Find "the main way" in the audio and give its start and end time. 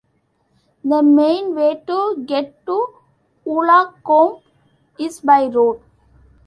0.83-1.75